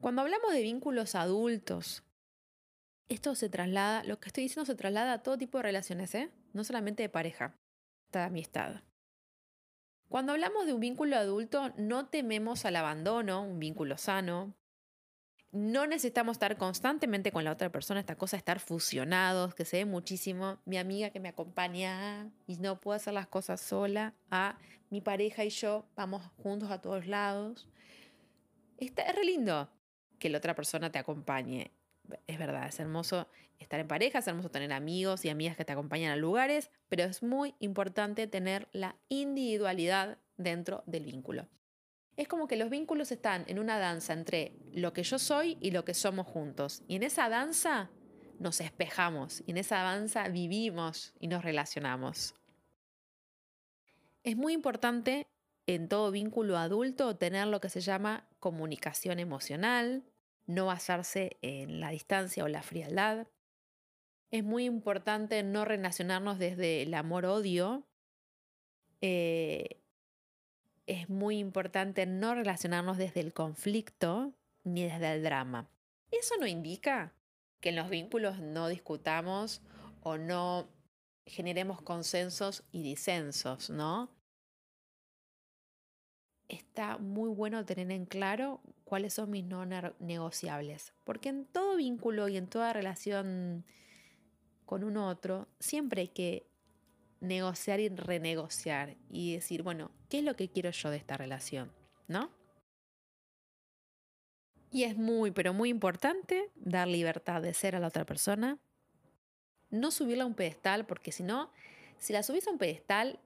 Cuando 0.00 0.22
hablamos 0.22 0.52
de 0.52 0.62
vínculos 0.62 1.14
adultos, 1.14 2.02
esto 3.08 3.36
se 3.36 3.48
traslada, 3.48 4.02
lo 4.02 4.18
que 4.18 4.30
estoy 4.30 4.44
diciendo 4.44 4.66
se 4.66 4.74
traslada 4.74 5.12
a 5.12 5.22
todo 5.22 5.38
tipo 5.38 5.58
de 5.58 5.62
relaciones, 5.62 6.12
¿eh? 6.16 6.30
no 6.52 6.64
solamente 6.64 7.04
de 7.04 7.08
pareja, 7.08 7.54
de 8.10 8.18
amistad. 8.18 8.82
Cuando 10.08 10.32
hablamos 10.32 10.66
de 10.66 10.72
un 10.72 10.80
vínculo 10.80 11.16
adulto, 11.16 11.72
no 11.76 12.08
tememos 12.08 12.64
al 12.64 12.74
abandono, 12.74 13.42
un 13.42 13.60
vínculo 13.60 13.96
sano, 13.96 14.56
no 15.52 15.86
necesitamos 15.86 16.34
estar 16.34 16.56
constantemente 16.56 17.32
con 17.32 17.44
la 17.44 17.52
otra 17.52 17.70
persona, 17.70 18.00
esta 18.00 18.16
cosa 18.16 18.36
de 18.36 18.38
estar 18.38 18.60
fusionados, 18.60 19.54
que 19.54 19.64
se 19.64 19.78
ve 19.78 19.84
muchísimo. 19.84 20.58
Mi 20.64 20.78
amiga 20.78 21.10
que 21.10 21.20
me 21.20 21.28
acompaña 21.28 22.30
y 22.46 22.56
no 22.56 22.80
puedo 22.80 22.96
hacer 22.96 23.14
las 23.14 23.26
cosas 23.26 23.60
sola, 23.60 24.14
a 24.30 24.56
mi 24.90 25.00
pareja 25.00 25.44
y 25.44 25.50
yo 25.50 25.86
vamos 25.96 26.22
juntos 26.42 26.70
a 26.70 26.80
todos 26.80 27.06
lados. 27.06 27.68
Está, 28.78 29.02
es 29.02 29.14
re 29.14 29.24
lindo 29.24 29.68
que 30.18 30.30
la 30.30 30.38
otra 30.38 30.54
persona 30.54 30.90
te 30.92 30.98
acompañe. 30.98 31.72
Es 32.26 32.38
verdad, 32.38 32.68
es 32.68 32.78
hermoso 32.78 33.28
estar 33.58 33.78
en 33.80 33.88
pareja, 33.88 34.20
es 34.20 34.26
hermoso 34.26 34.50
tener 34.50 34.72
amigos 34.72 35.24
y 35.24 35.30
amigas 35.30 35.56
que 35.56 35.64
te 35.64 35.72
acompañan 35.72 36.12
a 36.12 36.16
lugares, 36.16 36.70
pero 36.88 37.04
es 37.04 37.22
muy 37.22 37.54
importante 37.58 38.26
tener 38.26 38.68
la 38.72 38.96
individualidad 39.08 40.18
dentro 40.36 40.82
del 40.86 41.04
vínculo 41.04 41.48
es 42.20 42.28
como 42.28 42.46
que 42.46 42.56
los 42.56 42.68
vínculos 42.68 43.12
están 43.12 43.44
en 43.46 43.58
una 43.58 43.78
danza 43.78 44.12
entre 44.12 44.52
lo 44.74 44.92
que 44.92 45.02
yo 45.02 45.18
soy 45.18 45.56
y 45.62 45.70
lo 45.70 45.86
que 45.86 45.94
somos 45.94 46.26
juntos. 46.26 46.82
Y 46.86 46.96
en 46.96 47.02
esa 47.02 47.30
danza 47.30 47.88
nos 48.38 48.60
espejamos 48.60 49.42
y 49.46 49.52
en 49.52 49.56
esa 49.56 49.78
danza 49.78 50.28
vivimos 50.28 51.14
y 51.18 51.28
nos 51.28 51.42
relacionamos. 51.42 52.34
Es 54.22 54.36
muy 54.36 54.52
importante 54.52 55.28
en 55.66 55.88
todo 55.88 56.10
vínculo 56.10 56.58
adulto 56.58 57.16
tener 57.16 57.46
lo 57.46 57.62
que 57.62 57.70
se 57.70 57.80
llama 57.80 58.28
comunicación 58.38 59.18
emocional, 59.18 60.04
no 60.46 60.66
basarse 60.66 61.38
en 61.40 61.80
la 61.80 61.88
distancia 61.88 62.44
o 62.44 62.48
la 62.48 62.62
frialdad. 62.62 63.28
Es 64.30 64.44
muy 64.44 64.66
importante 64.66 65.42
no 65.42 65.64
relacionarnos 65.64 66.38
desde 66.38 66.82
el 66.82 66.92
amor-odio. 66.92 67.86
Eh, 69.00 69.79
es 70.90 71.08
muy 71.08 71.38
importante 71.38 72.04
no 72.04 72.34
relacionarnos 72.34 72.98
desde 72.98 73.20
el 73.20 73.32
conflicto 73.32 74.34
ni 74.64 74.82
desde 74.82 75.12
el 75.14 75.22
drama. 75.22 75.70
Eso 76.10 76.34
no 76.38 76.48
indica 76.48 77.14
que 77.60 77.68
en 77.68 77.76
los 77.76 77.88
vínculos 77.90 78.40
no 78.40 78.66
discutamos 78.66 79.62
o 80.02 80.18
no 80.18 80.68
generemos 81.26 81.80
consensos 81.80 82.64
y 82.72 82.82
disensos, 82.82 83.70
¿no? 83.70 84.10
Está 86.48 86.98
muy 86.98 87.28
bueno 87.28 87.64
tener 87.64 87.92
en 87.92 88.04
claro 88.04 88.60
cuáles 88.82 89.14
son 89.14 89.30
mis 89.30 89.44
no 89.44 89.64
negociables, 90.00 90.92
porque 91.04 91.28
en 91.28 91.44
todo 91.44 91.76
vínculo 91.76 92.26
y 92.26 92.36
en 92.36 92.48
toda 92.48 92.72
relación 92.72 93.64
con 94.66 94.82
un 94.82 94.96
otro, 94.96 95.46
siempre 95.60 96.00
hay 96.00 96.08
que 96.08 96.49
negociar 97.20 97.80
y 97.80 97.88
renegociar 97.88 98.96
y 99.10 99.34
decir, 99.34 99.62
bueno, 99.62 99.90
¿qué 100.08 100.18
es 100.18 100.24
lo 100.24 100.36
que 100.36 100.48
quiero 100.48 100.70
yo 100.70 100.90
de 100.90 100.96
esta 100.96 101.16
relación? 101.16 101.70
¿No? 102.08 102.30
Y 104.72 104.84
es 104.84 104.96
muy, 104.96 105.30
pero 105.30 105.52
muy 105.52 105.68
importante 105.68 106.50
dar 106.56 106.88
libertad 106.88 107.42
de 107.42 107.54
ser 107.54 107.76
a 107.76 107.80
la 107.80 107.88
otra 107.88 108.04
persona. 108.04 108.58
No 109.70 109.90
subirla 109.90 110.24
a 110.24 110.26
un 110.26 110.34
pedestal, 110.34 110.86
porque 110.86 111.12
si 111.12 111.22
no, 111.22 111.50
si 111.98 112.12
la 112.12 112.22
subís 112.22 112.46
a 112.46 112.50
un 112.50 112.58
pedestal, 112.58 113.18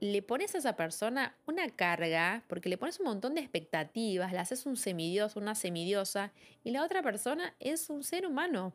le 0.00 0.22
pones 0.22 0.54
a 0.54 0.58
esa 0.58 0.76
persona 0.76 1.36
una 1.46 1.68
carga, 1.70 2.44
porque 2.48 2.68
le 2.68 2.78
pones 2.78 3.00
un 3.00 3.06
montón 3.06 3.34
de 3.34 3.40
expectativas, 3.40 4.32
la 4.32 4.42
haces 4.42 4.66
un 4.66 4.76
semidioso, 4.76 5.40
una 5.40 5.54
semidiosa, 5.54 6.32
y 6.62 6.70
la 6.70 6.84
otra 6.84 7.02
persona 7.02 7.54
es 7.58 7.90
un 7.90 8.04
ser 8.04 8.26
humano, 8.26 8.74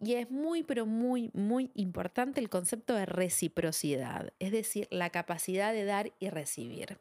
y 0.00 0.14
es 0.14 0.30
muy, 0.30 0.62
pero 0.62 0.86
muy, 0.86 1.30
muy 1.32 1.70
importante 1.74 2.40
el 2.40 2.50
concepto 2.50 2.94
de 2.94 3.06
reciprocidad, 3.06 4.32
es 4.38 4.52
decir, 4.52 4.88
la 4.90 5.10
capacidad 5.10 5.72
de 5.72 5.84
dar 5.84 6.12
y 6.18 6.28
recibir. 6.28 6.98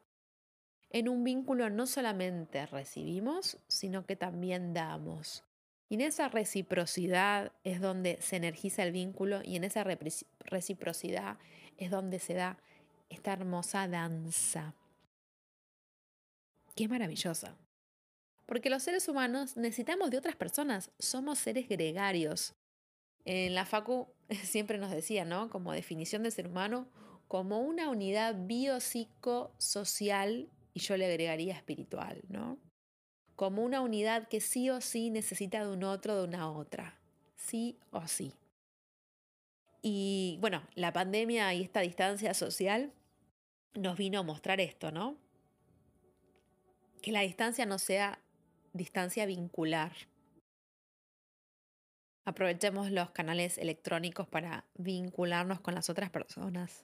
En 0.89 1.09
un 1.09 1.23
vínculo 1.23 1.69
no 1.69 1.87
solamente 1.87 2.65
recibimos, 2.67 3.57
sino 3.67 4.05
que 4.05 4.15
también 4.15 4.73
damos. 4.73 5.43
Y 5.89 5.95
en 5.95 6.01
esa 6.01 6.29
reciprocidad 6.29 7.51
es 7.63 7.81
donde 7.81 8.17
se 8.21 8.37
energiza 8.37 8.83
el 8.83 8.91
vínculo 8.91 9.41
y 9.43 9.55
en 9.57 9.65
esa 9.65 9.83
reciprocidad 9.83 11.37
es 11.77 11.91
donde 11.91 12.19
se 12.19 12.33
da 12.33 12.57
esta 13.09 13.33
hermosa 13.33 13.87
danza. 13.87 14.73
Qué 16.75 16.87
maravillosa. 16.87 17.55
Porque 18.45 18.69
los 18.69 18.83
seres 18.83 19.07
humanos 19.07 19.57
necesitamos 19.57 20.11
de 20.11 20.17
otras 20.17 20.35
personas, 20.35 20.91
somos 20.99 21.39
seres 21.39 21.67
gregarios. 21.67 22.53
En 23.25 23.55
la 23.55 23.65
Facu 23.65 24.07
siempre 24.43 24.77
nos 24.77 24.91
decía, 24.91 25.25
¿no? 25.25 25.49
Como 25.49 25.73
definición 25.73 26.23
de 26.23 26.31
ser 26.31 26.47
humano, 26.47 26.87
como 27.27 27.59
una 27.61 27.89
unidad 27.89 28.35
biopsicosocial 28.45 30.49
y 30.73 30.79
yo 30.79 30.95
le 30.97 31.05
agregaría 31.05 31.53
espiritual, 31.55 32.23
¿no? 32.27 32.59
Como 33.35 33.63
una 33.63 33.81
unidad 33.81 34.27
que 34.27 34.39
sí 34.39 34.69
o 34.69 34.79
sí 34.81 35.09
necesita 35.09 35.65
de 35.65 35.71
un 35.71 35.83
otro, 35.83 36.17
de 36.17 36.23
una 36.23 36.51
otra. 36.51 36.99
Sí 37.35 37.79
o 37.91 38.07
sí. 38.07 38.33
Y 39.81 40.37
bueno, 40.41 40.63
la 40.75 40.93
pandemia 40.93 41.53
y 41.53 41.63
esta 41.63 41.81
distancia 41.81 42.33
social 42.33 42.93
nos 43.73 43.97
vino 43.97 44.19
a 44.19 44.23
mostrar 44.23 44.61
esto, 44.61 44.91
¿no? 44.91 45.17
Que 47.01 47.11
la 47.11 47.19
distancia 47.21 47.65
no 47.65 47.77
sea 47.77 48.21
distancia 48.73 49.25
vincular, 49.25 49.91
Aprovechemos 52.25 52.89
los 52.89 53.11
canales 53.11 53.59
electrónicos 53.59 54.27
para 54.27 54.65
vincularnos 54.73 55.59
con 55.61 55.75
las 55.75 55.89
otras 55.91 56.09
personas. 56.09 56.83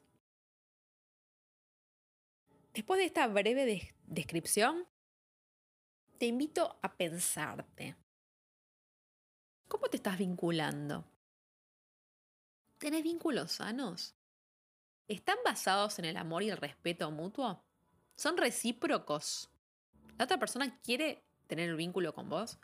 Después 2.74 3.00
de 3.00 3.06
esta 3.06 3.28
breve 3.28 3.94
descripción, 4.04 4.86
te 6.20 6.28
invito 6.28 6.78
a 6.84 6.94
pensarte. 6.96 7.96
¿Cómo 9.68 9.88
te 9.88 9.98
estás 9.98 10.20
vinculando? 10.20 11.06
¿Tenés 12.78 13.04
vínculos 13.04 13.54
sanos? 13.54 14.16
¿Están 15.08 15.38
basados 15.44 15.98
en 15.98 16.06
el 16.06 16.18
amor 16.18 16.44
y 16.44 16.50
el 16.50 16.58
respeto 16.58 17.10
mutuo? 17.10 17.64
¿Son 18.16 18.38
recíprocos? 18.38 19.50
¿La 20.18 20.26
otra 20.26 20.38
persona 20.38 20.80
quiere 20.82 21.24
tener 21.48 21.70
el 21.70 21.76
vínculo 21.76 22.14
con 22.14 22.30
vos? 22.30 22.60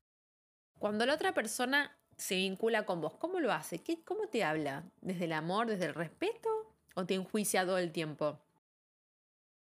Cuando 0.77 1.05
la 1.05 1.15
otra 1.15 1.33
persona 1.33 1.97
se 2.17 2.35
vincula 2.35 2.85
con 2.85 3.01
vos? 3.01 3.13
¿Cómo 3.15 3.39
lo 3.39 3.51
hace? 3.51 3.79
¿Qué, 3.79 4.03
¿Cómo 4.03 4.27
te 4.27 4.43
habla? 4.43 4.83
¿Desde 5.01 5.25
el 5.25 5.33
amor, 5.33 5.67
desde 5.67 5.85
el 5.85 5.93
respeto? 5.93 6.49
¿O 6.95 7.05
te 7.05 7.13
enjuicia 7.13 7.65
todo 7.65 7.77
el 7.77 7.91
tiempo? 7.91 8.39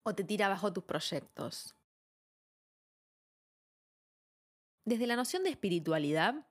¿O 0.04 0.16
te 0.16 0.24
tira 0.24 0.48
abajo 0.48 0.74
tus 0.74 0.84
proyectos? 0.84 1.76
Desde 4.84 5.06
la 5.06 5.16
noción 5.16 5.44
de 5.44 5.52
espiritualidad, 5.52 6.48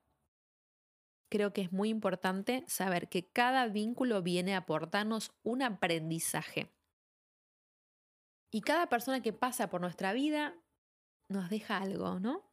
creo 1.29 1.51
que 1.51 1.61
es 1.61 1.73
muy 1.73 1.89
importante 1.89 2.63
saber 2.67 3.09
que 3.09 3.27
cada 3.27 3.67
vínculo 3.67 4.21
viene 4.21 4.55
a 4.55 4.59
aportarnos 4.59 5.33
un 5.43 5.61
aprendizaje. 5.61 6.71
Y 8.49 8.61
cada 8.61 8.87
persona 8.87 9.21
que 9.21 9.33
pasa 9.33 9.69
por 9.69 9.81
nuestra 9.81 10.13
vida 10.13 10.55
nos 11.27 11.49
deja 11.49 11.77
algo, 11.77 12.19
¿no? 12.19 12.50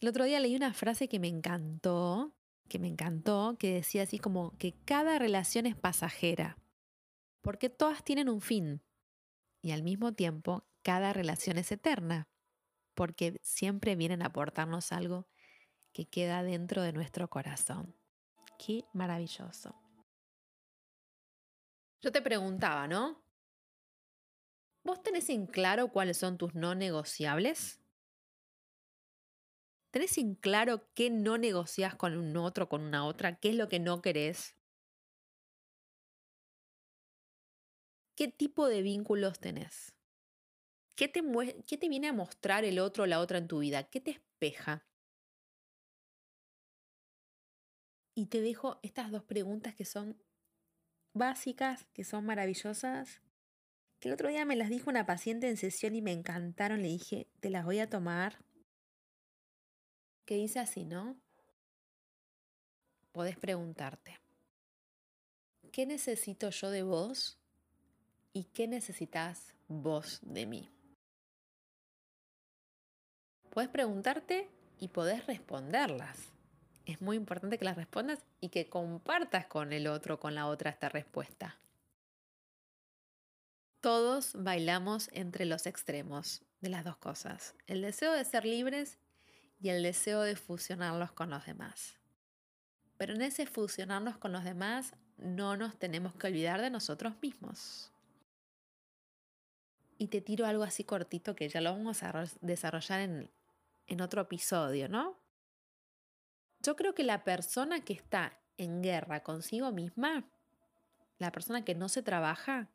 El 0.00 0.08
otro 0.08 0.24
día 0.24 0.40
leí 0.40 0.56
una 0.56 0.72
frase 0.72 1.08
que 1.08 1.20
me 1.20 1.28
encantó, 1.28 2.34
que 2.68 2.78
me 2.78 2.88
encantó, 2.88 3.56
que 3.58 3.74
decía 3.74 4.04
así 4.04 4.18
como 4.18 4.56
que 4.56 4.72
cada 4.86 5.18
relación 5.18 5.66
es 5.66 5.76
pasajera, 5.76 6.56
porque 7.42 7.68
todas 7.68 8.02
tienen 8.02 8.30
un 8.30 8.40
fin 8.40 8.82
y 9.60 9.72
al 9.72 9.82
mismo 9.82 10.14
tiempo 10.14 10.64
cada 10.82 11.12
relación 11.12 11.58
es 11.58 11.70
eterna, 11.70 12.28
porque 12.94 13.38
siempre 13.42 13.94
vienen 13.94 14.22
a 14.22 14.26
aportarnos 14.26 14.90
algo 14.92 15.28
que 15.92 16.08
queda 16.08 16.42
dentro 16.42 16.80
de 16.80 16.94
nuestro 16.94 17.28
corazón. 17.28 17.94
Qué 18.58 18.84
maravilloso. 18.94 19.74
Yo 22.00 22.10
te 22.10 22.22
preguntaba, 22.22 22.88
¿no? 22.88 23.22
¿Vos 24.82 25.02
tenés 25.02 25.28
en 25.28 25.46
claro 25.46 25.88
cuáles 25.88 26.16
son 26.16 26.38
tus 26.38 26.54
no 26.54 26.74
negociables? 26.74 27.79
¿Tenés 29.90 30.18
en 30.18 30.36
claro 30.36 30.88
qué 30.94 31.10
no 31.10 31.36
negocias 31.36 31.96
con 31.96 32.16
un 32.16 32.36
otro, 32.36 32.68
con 32.68 32.82
una 32.82 33.04
otra? 33.04 33.36
¿Qué 33.36 33.50
es 33.50 33.56
lo 33.56 33.68
que 33.68 33.80
no 33.80 34.02
querés? 34.02 34.54
¿Qué 38.14 38.28
tipo 38.28 38.68
de 38.68 38.82
vínculos 38.82 39.40
tenés? 39.40 39.94
¿Qué 40.94 41.08
te, 41.08 41.22
¿Qué 41.66 41.76
te 41.76 41.88
viene 41.88 42.08
a 42.08 42.12
mostrar 42.12 42.64
el 42.64 42.78
otro 42.78 43.04
o 43.04 43.06
la 43.06 43.18
otra 43.18 43.38
en 43.38 43.48
tu 43.48 43.60
vida? 43.60 43.84
¿Qué 43.84 44.00
te 44.00 44.12
espeja? 44.12 44.86
Y 48.14 48.26
te 48.26 48.42
dejo 48.42 48.78
estas 48.82 49.10
dos 49.10 49.24
preguntas 49.24 49.74
que 49.74 49.84
son 49.84 50.22
básicas, 51.14 51.86
que 51.94 52.04
son 52.04 52.26
maravillosas, 52.26 53.22
que 53.98 54.08
el 54.08 54.14
otro 54.14 54.28
día 54.28 54.44
me 54.44 54.56
las 54.56 54.68
dijo 54.68 54.90
una 54.90 55.06
paciente 55.06 55.48
en 55.48 55.56
sesión 55.56 55.96
y 55.96 56.02
me 56.02 56.12
encantaron. 56.12 56.82
Le 56.82 56.88
dije, 56.88 57.28
te 57.40 57.50
las 57.50 57.64
voy 57.64 57.80
a 57.80 57.88
tomar 57.88 58.44
que 60.30 60.36
dice 60.36 60.60
así, 60.60 60.84
¿no? 60.84 61.16
Podés 63.10 63.36
preguntarte, 63.36 64.20
¿qué 65.72 65.86
necesito 65.86 66.50
yo 66.50 66.70
de 66.70 66.84
vos 66.84 67.36
y 68.32 68.44
qué 68.44 68.68
necesitas 68.68 69.52
vos 69.66 70.20
de 70.22 70.46
mí? 70.46 70.70
Puedes 73.50 73.70
preguntarte 73.70 74.48
y 74.78 74.86
podés 74.86 75.26
responderlas. 75.26 76.16
Es 76.86 77.00
muy 77.00 77.16
importante 77.16 77.58
que 77.58 77.64
las 77.64 77.76
respondas 77.76 78.20
y 78.40 78.50
que 78.50 78.68
compartas 78.68 79.46
con 79.46 79.72
el 79.72 79.88
otro, 79.88 80.20
con 80.20 80.36
la 80.36 80.46
otra, 80.46 80.70
esta 80.70 80.88
respuesta. 80.88 81.58
Todos 83.80 84.34
bailamos 84.38 85.10
entre 85.12 85.44
los 85.44 85.66
extremos 85.66 86.44
de 86.60 86.68
las 86.68 86.84
dos 86.84 86.98
cosas, 86.98 87.56
el 87.66 87.82
deseo 87.82 88.12
de 88.12 88.24
ser 88.24 88.44
libres 88.44 89.00
y 89.60 89.68
el 89.68 89.82
deseo 89.82 90.22
de 90.22 90.36
fusionarlos 90.36 91.12
con 91.12 91.30
los 91.30 91.44
demás. 91.44 91.98
Pero 92.96 93.14
en 93.14 93.22
ese 93.22 93.46
fusionarnos 93.46 94.16
con 94.16 94.32
los 94.32 94.44
demás 94.44 94.94
no 95.18 95.56
nos 95.56 95.78
tenemos 95.78 96.14
que 96.14 96.28
olvidar 96.28 96.60
de 96.60 96.70
nosotros 96.70 97.14
mismos. 97.20 97.92
Y 99.98 100.08
te 100.08 100.22
tiro 100.22 100.46
algo 100.46 100.62
así 100.62 100.84
cortito 100.84 101.36
que 101.36 101.48
ya 101.48 101.60
lo 101.60 101.72
vamos 101.72 102.02
a 102.02 102.24
desarrollar 102.40 103.00
en, 103.00 103.30
en 103.86 104.00
otro 104.00 104.22
episodio, 104.22 104.88
¿no? 104.88 105.18
Yo 106.60 106.74
creo 106.76 106.94
que 106.94 107.04
la 107.04 107.22
persona 107.24 107.84
que 107.84 107.92
está 107.92 108.38
en 108.56 108.82
guerra 108.82 109.22
consigo 109.22 109.72
misma, 109.72 110.24
la 111.18 111.32
persona 111.32 111.64
que 111.64 111.74
no 111.74 111.90
se 111.90 112.02
trabaja, 112.02 112.68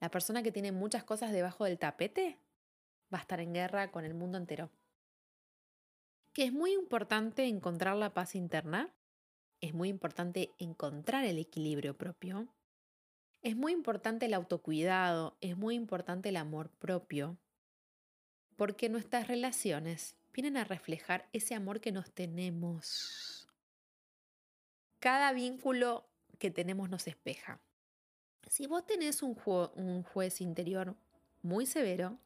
la 0.00 0.10
persona 0.10 0.42
que 0.42 0.52
tiene 0.52 0.72
muchas 0.72 1.04
cosas 1.04 1.32
debajo 1.32 1.64
del 1.64 1.78
tapete, 1.78 2.38
va 3.12 3.18
a 3.18 3.20
estar 3.20 3.38
en 3.40 3.54
guerra 3.54 3.92
con 3.92 4.04
el 4.04 4.14
mundo 4.14 4.38
entero 4.38 4.70
que 6.34 6.44
es 6.44 6.52
muy 6.52 6.72
importante 6.74 7.46
encontrar 7.46 7.96
la 7.96 8.12
paz 8.12 8.34
interna, 8.34 8.92
es 9.60 9.72
muy 9.72 9.88
importante 9.88 10.52
encontrar 10.58 11.24
el 11.24 11.38
equilibrio 11.38 11.96
propio, 11.96 12.48
es 13.40 13.56
muy 13.56 13.72
importante 13.72 14.26
el 14.26 14.34
autocuidado, 14.34 15.36
es 15.40 15.56
muy 15.56 15.74
importante 15.74 16.28
el 16.28 16.36
amor 16.36 16.70
propio, 16.70 17.38
porque 18.56 18.88
nuestras 18.88 19.28
relaciones 19.28 20.16
vienen 20.32 20.56
a 20.56 20.64
reflejar 20.64 21.28
ese 21.32 21.54
amor 21.54 21.80
que 21.80 21.92
nos 21.92 22.10
tenemos. 22.12 23.48
Cada 24.98 25.32
vínculo 25.32 26.04
que 26.38 26.50
tenemos 26.50 26.90
nos 26.90 27.06
espeja. 27.06 27.60
Si 28.48 28.66
vos 28.66 28.84
tenés 28.84 29.22
un, 29.22 29.34
juez 30.02 30.40
interior 30.40 30.96
muy 31.42 31.66
severo, 31.66 32.18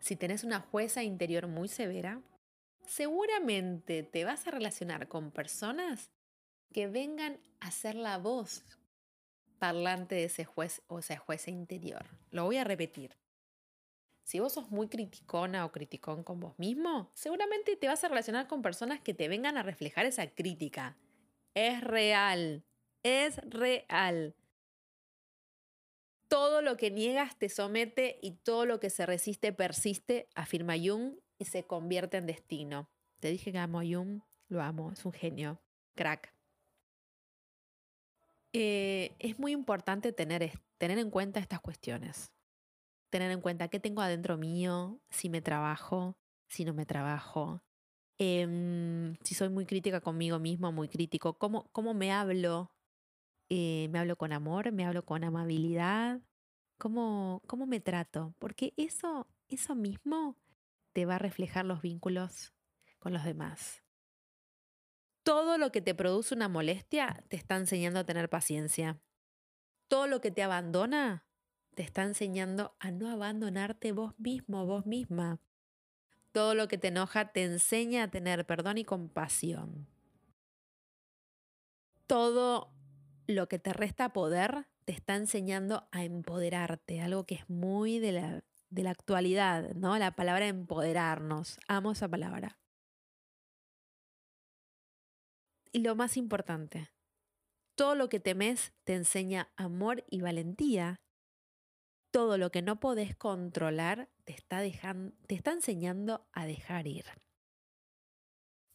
si 0.00 0.16
tenés 0.16 0.42
una 0.42 0.60
jueza 0.60 1.02
interior 1.02 1.46
muy 1.46 1.68
severa, 1.68 2.22
seguramente 2.90 4.02
te 4.02 4.24
vas 4.24 4.46
a 4.46 4.50
relacionar 4.50 5.06
con 5.06 5.30
personas 5.30 6.10
que 6.72 6.88
vengan 6.88 7.38
a 7.60 7.70
ser 7.70 7.94
la 7.94 8.18
voz 8.18 8.64
parlante 9.60 10.16
de 10.16 10.24
ese 10.24 10.44
juez 10.44 10.82
o 10.88 10.98
esa 10.98 11.16
jueza 11.16 11.50
interior. 11.50 12.04
Lo 12.30 12.44
voy 12.44 12.56
a 12.56 12.64
repetir. 12.64 13.16
Si 14.24 14.40
vos 14.40 14.54
sos 14.54 14.70
muy 14.70 14.88
criticona 14.88 15.64
o 15.64 15.72
criticón 15.72 16.24
con 16.24 16.40
vos 16.40 16.58
mismo, 16.58 17.10
seguramente 17.14 17.76
te 17.76 17.86
vas 17.86 18.02
a 18.02 18.08
relacionar 18.08 18.48
con 18.48 18.60
personas 18.60 19.00
que 19.00 19.14
te 19.14 19.28
vengan 19.28 19.56
a 19.56 19.62
reflejar 19.62 20.04
esa 20.06 20.26
crítica. 20.28 20.96
Es 21.54 21.80
real, 21.82 22.64
es 23.04 23.36
real. 23.48 24.34
Todo 26.26 26.60
lo 26.60 26.76
que 26.76 26.90
niegas 26.90 27.38
te 27.38 27.48
somete 27.48 28.18
y 28.20 28.32
todo 28.32 28.66
lo 28.66 28.80
que 28.80 28.90
se 28.90 29.06
resiste 29.06 29.52
persiste, 29.52 30.28
afirma 30.34 30.74
Jung 30.76 31.14
y 31.40 31.46
se 31.46 31.64
convierte 31.64 32.18
en 32.18 32.26
destino. 32.26 32.88
Te 33.18 33.30
dije 33.30 33.50
que 33.50 33.58
amo 33.58 33.80
a 33.80 33.82
Jung, 33.82 34.20
lo 34.48 34.62
amo, 34.62 34.92
es 34.92 35.04
un 35.06 35.12
genio, 35.12 35.58
crack. 35.96 36.32
Eh, 38.52 39.16
es 39.18 39.38
muy 39.38 39.52
importante 39.52 40.12
tener, 40.12 40.52
tener 40.76 40.98
en 40.98 41.10
cuenta 41.10 41.40
estas 41.40 41.60
cuestiones. 41.60 42.30
Tener 43.08 43.30
en 43.30 43.40
cuenta 43.40 43.68
qué 43.68 43.80
tengo 43.80 44.02
adentro 44.02 44.36
mío, 44.36 45.00
si 45.08 45.30
me 45.30 45.40
trabajo, 45.40 46.16
si 46.48 46.64
no 46.64 46.74
me 46.74 46.84
trabajo, 46.84 47.62
em, 48.18 49.16
si 49.24 49.34
soy 49.34 49.48
muy 49.48 49.64
crítica 49.64 50.00
conmigo 50.00 50.38
mismo, 50.38 50.72
muy 50.72 50.88
crítico, 50.88 51.38
cómo, 51.38 51.70
cómo 51.72 51.94
me 51.94 52.12
hablo. 52.12 52.70
Eh, 53.48 53.88
me 53.90 53.98
hablo 53.98 54.16
con 54.16 54.32
amor, 54.32 54.72
me 54.72 54.84
hablo 54.84 55.04
con 55.04 55.24
amabilidad, 55.24 56.20
cómo, 56.78 57.42
cómo 57.46 57.66
me 57.66 57.80
trato, 57.80 58.34
porque 58.38 58.74
eso, 58.76 59.26
eso 59.48 59.74
mismo 59.74 60.36
te 60.92 61.06
va 61.06 61.16
a 61.16 61.18
reflejar 61.18 61.64
los 61.64 61.82
vínculos 61.82 62.52
con 62.98 63.12
los 63.12 63.24
demás. 63.24 63.82
Todo 65.22 65.58
lo 65.58 65.70
que 65.70 65.80
te 65.80 65.94
produce 65.94 66.34
una 66.34 66.48
molestia 66.48 67.24
te 67.28 67.36
está 67.36 67.56
enseñando 67.56 68.00
a 68.00 68.04
tener 68.04 68.28
paciencia. 68.28 69.00
Todo 69.88 70.06
lo 70.06 70.20
que 70.20 70.30
te 70.30 70.42
abandona 70.42 71.26
te 71.74 71.82
está 71.82 72.02
enseñando 72.02 72.74
a 72.78 72.90
no 72.90 73.10
abandonarte 73.10 73.92
vos 73.92 74.18
mismo, 74.18 74.66
vos 74.66 74.86
misma. 74.86 75.40
Todo 76.32 76.54
lo 76.54 76.68
que 76.68 76.78
te 76.78 76.88
enoja 76.88 77.32
te 77.32 77.44
enseña 77.44 78.04
a 78.04 78.10
tener 78.10 78.46
perdón 78.46 78.78
y 78.78 78.84
compasión. 78.84 79.88
Todo 82.06 82.72
lo 83.26 83.48
que 83.48 83.58
te 83.58 83.72
resta 83.72 84.12
poder 84.12 84.66
te 84.84 84.92
está 84.92 85.16
enseñando 85.16 85.88
a 85.92 86.04
empoderarte, 86.04 87.00
algo 87.00 87.24
que 87.24 87.36
es 87.36 87.48
muy 87.48 87.98
de 87.98 88.12
la 88.12 88.44
de 88.70 88.84
la 88.84 88.90
actualidad, 88.90 89.74
¿no? 89.74 89.98
La 89.98 90.12
palabra 90.12 90.46
empoderarnos. 90.46 91.58
Amo 91.68 91.92
esa 91.92 92.08
palabra. 92.08 92.58
Y 95.72 95.80
lo 95.80 95.94
más 95.94 96.16
importante, 96.16 96.90
todo 97.76 97.94
lo 97.94 98.08
que 98.08 98.20
temes 98.20 98.72
te 98.84 98.94
enseña 98.94 99.52
amor 99.56 100.04
y 100.10 100.20
valentía. 100.20 101.00
Todo 102.12 102.38
lo 102.38 102.50
que 102.50 102.60
no 102.60 102.80
podés 102.80 103.14
controlar 103.14 104.10
te 104.24 104.32
está, 104.32 104.60
dejando, 104.60 105.16
te 105.28 105.36
está 105.36 105.52
enseñando 105.52 106.28
a 106.32 106.44
dejar 106.44 106.88
ir. 106.88 107.04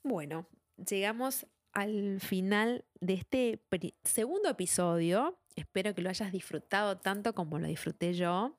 Bueno, 0.03 0.47
llegamos 0.77 1.45
al 1.73 2.21
final 2.21 2.85
de 3.01 3.13
este 3.13 3.61
segundo 4.03 4.49
episodio. 4.49 5.37
Espero 5.55 5.93
que 5.93 6.01
lo 6.01 6.09
hayas 6.09 6.31
disfrutado 6.31 6.97
tanto 6.97 7.35
como 7.35 7.59
lo 7.59 7.67
disfruté 7.67 8.13
yo. 8.13 8.57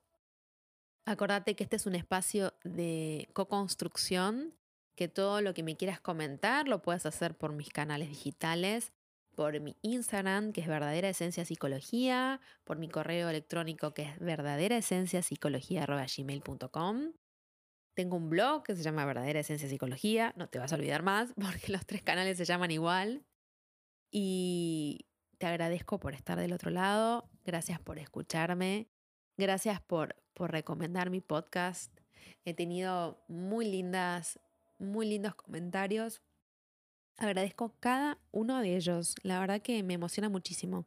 Acordate 1.07 1.55
que 1.55 1.63
este 1.63 1.77
es 1.77 1.85
un 1.85 1.95
espacio 1.95 2.53
de 2.65 3.29
co-construcción, 3.31 4.53
que 4.93 5.07
todo 5.07 5.39
lo 5.39 5.53
que 5.53 5.63
me 5.63 5.77
quieras 5.77 6.01
comentar 6.01 6.67
lo 6.67 6.81
puedes 6.81 7.05
hacer 7.05 7.37
por 7.37 7.53
mis 7.53 7.69
canales 7.69 8.09
digitales, 8.09 8.91
por 9.33 9.57
mi 9.61 9.77
Instagram, 9.83 10.51
que 10.51 10.59
es 10.59 10.67
verdadera 10.67 11.07
esencia 11.07 11.45
psicología, 11.45 12.41
por 12.65 12.77
mi 12.77 12.89
correo 12.89 13.29
electrónico, 13.29 13.93
que 13.93 14.01
es 14.01 14.19
verdadera 14.19 14.75
esencia 14.75 15.21
gmail.com. 15.21 17.13
Tengo 17.93 18.17
un 18.17 18.29
blog 18.29 18.63
que 18.63 18.75
se 18.75 18.83
llama 18.83 19.05
Verdadera 19.05 19.39
Esencia 19.39 19.69
Psicología, 19.69 20.33
no 20.35 20.49
te 20.49 20.59
vas 20.59 20.73
a 20.73 20.75
olvidar 20.75 21.03
más 21.03 21.33
porque 21.41 21.71
los 21.71 21.85
tres 21.85 22.01
canales 22.01 22.37
se 22.37 22.43
llaman 22.43 22.71
igual. 22.71 23.23
Y 24.11 25.07
te 25.37 25.45
agradezco 25.45 26.01
por 26.01 26.13
estar 26.13 26.37
del 26.37 26.51
otro 26.51 26.69
lado, 26.69 27.29
gracias 27.45 27.79
por 27.79 27.97
escucharme, 27.97 28.89
gracias 29.37 29.79
por 29.79 30.17
por 30.37 30.51
recomendar 30.51 31.09
mi 31.09 31.19
podcast. 31.19 31.91
He 32.45 32.53
tenido 32.53 33.19
muy 33.27 33.65
lindas, 33.65 34.39
muy 34.77 35.09
lindos 35.09 35.33
comentarios. 35.33 36.21
Agradezco 37.17 37.75
cada 37.79 38.19
uno 38.31 38.61
de 38.61 38.75
ellos. 38.75 39.15
La 39.23 39.39
verdad 39.39 39.63
que 39.63 39.81
me 39.81 39.95
emociona 39.95 40.29
muchísimo. 40.29 40.85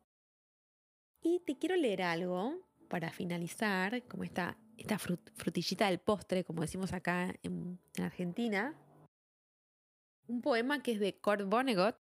Y 1.20 1.40
te 1.40 1.58
quiero 1.58 1.74
leer 1.74 2.02
algo 2.02 2.64
para 2.88 3.10
finalizar, 3.10 4.06
como 4.06 4.22
esta, 4.22 4.56
esta 4.76 4.98
frutillita 4.98 5.88
del 5.88 5.98
postre, 5.98 6.44
como 6.44 6.62
decimos 6.62 6.92
acá 6.92 7.34
en, 7.42 7.80
en 7.96 8.04
Argentina. 8.04 8.76
Un 10.28 10.42
poema 10.42 10.80
que 10.80 10.92
es 10.92 11.00
de 11.00 11.18
Kurt 11.18 11.42
Vonnegut, 11.46 11.96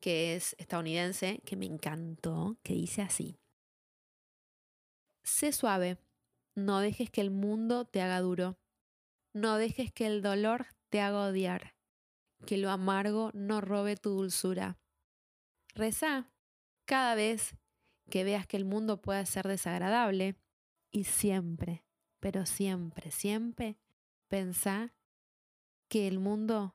que 0.00 0.34
es 0.34 0.56
estadounidense, 0.58 1.42
que 1.44 1.56
me 1.56 1.66
encantó, 1.66 2.56
que 2.62 2.72
dice 2.72 3.02
así. 3.02 3.38
Sé 5.22 5.52
suave, 5.52 5.98
no 6.56 6.80
dejes 6.80 7.10
que 7.10 7.20
el 7.20 7.30
mundo 7.30 7.84
te 7.84 8.02
haga 8.02 8.20
duro, 8.20 8.58
no 9.32 9.58
dejes 9.58 9.92
que 9.92 10.06
el 10.06 10.22
dolor 10.22 10.66
te 10.88 11.00
haga 11.00 11.26
odiar, 11.26 11.74
que 12.46 12.56
lo 12.56 12.70
amargo 12.70 13.30
no 13.34 13.60
robe 13.60 13.96
tu 13.96 14.10
dulzura. 14.10 14.78
Reza 15.74 16.32
cada 16.86 17.14
vez 17.14 17.56
que 18.10 18.24
veas 18.24 18.46
que 18.46 18.56
el 18.56 18.64
mundo 18.64 19.02
puede 19.02 19.26
ser 19.26 19.46
desagradable 19.46 20.36
y 20.90 21.04
siempre, 21.04 21.84
pero 22.20 22.46
siempre, 22.46 23.10
siempre 23.10 23.78
pensá 24.28 24.94
que 25.88 26.08
el 26.08 26.18
mundo 26.18 26.74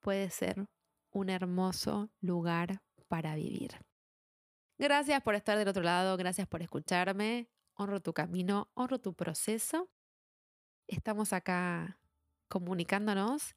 puede 0.00 0.30
ser 0.30 0.66
un 1.12 1.30
hermoso 1.30 2.10
lugar 2.20 2.82
para 3.08 3.34
vivir. 3.34 3.72
Gracias 4.78 5.22
por 5.22 5.34
estar 5.34 5.58
del 5.58 5.68
otro 5.68 5.82
lado, 5.82 6.16
gracias 6.16 6.48
por 6.48 6.62
escucharme 6.62 7.48
honro 7.80 8.00
tu 8.00 8.12
camino, 8.12 8.70
honro 8.74 8.98
tu 8.98 9.14
proceso. 9.14 9.88
Estamos 10.86 11.32
acá 11.32 11.98
comunicándonos 12.48 13.56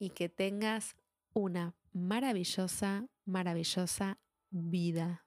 y 0.00 0.10
que 0.10 0.28
tengas 0.28 0.96
una 1.32 1.76
maravillosa, 1.92 3.06
maravillosa 3.24 4.18
vida. 4.50 5.25